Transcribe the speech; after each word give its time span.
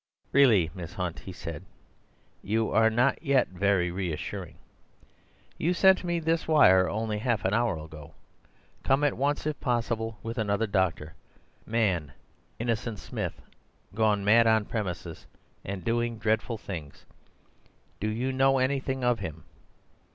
"Really, 0.31 0.71
Miss 0.73 0.93
Hunt," 0.95 1.19
he 1.19 1.31
said, 1.31 1.63
"you 2.41 2.71
are 2.71 2.89
not 2.89 3.21
yet 3.21 3.49
very 3.49 3.91
reassuring. 3.91 4.55
You 5.59 5.75
sent 5.75 6.03
me 6.03 6.19
this 6.19 6.47
wire 6.47 6.89
only 6.89 7.19
half 7.19 7.45
an 7.45 7.53
hour 7.53 7.77
ago: 7.77 8.15
'Come 8.81 9.03
at 9.03 9.15
once, 9.15 9.45
if 9.45 9.59
possible, 9.59 10.17
with 10.23 10.39
another 10.39 10.65
doctor. 10.65 11.13
Man—Innocent 11.67 12.97
Smith—gone 12.97 14.25
mad 14.25 14.47
on 14.47 14.65
premises, 14.65 15.27
and 15.63 15.83
doing 15.85 16.17
dreadful 16.17 16.57
things. 16.57 17.05
Do 17.99 18.09
you 18.09 18.33
know 18.33 18.57
anything 18.57 19.03
of 19.03 19.19
him? 19.19 19.43